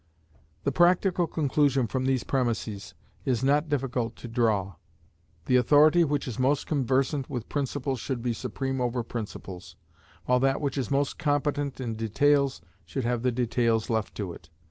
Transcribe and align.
The 0.63 0.71
practical 0.71 1.27
conclusion 1.27 1.85
from 1.85 2.05
these 2.05 2.23
premises 2.23 2.95
is 3.23 3.43
not 3.43 3.69
difficult 3.69 4.15
to 4.15 4.27
draw. 4.27 4.77
The 5.45 5.57
authority 5.57 6.03
which 6.03 6.27
is 6.27 6.39
most 6.39 6.65
conversant 6.65 7.29
with 7.29 7.47
principles 7.49 7.99
should 7.99 8.23
be 8.23 8.33
supreme 8.33 8.81
over 8.81 9.03
principles, 9.03 9.75
while 10.25 10.39
that 10.39 10.59
which 10.59 10.75
is 10.75 10.89
most 10.89 11.19
competent 11.19 11.79
in 11.79 11.93
details 11.93 12.61
should 12.83 13.03
have 13.05 13.21
the 13.21 13.31
details 13.31 13.91
left 13.91 14.15
to 14.15 14.33
it. 14.33 14.49